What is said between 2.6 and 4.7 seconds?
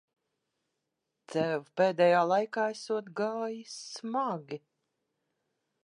esot gājis smagi.